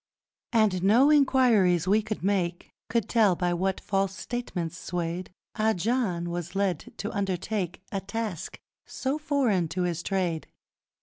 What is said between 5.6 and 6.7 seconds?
John was